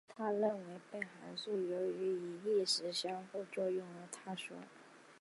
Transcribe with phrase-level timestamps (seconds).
[0.07, 4.55] 他认为波函数由于与意识的相互作用而坍缩。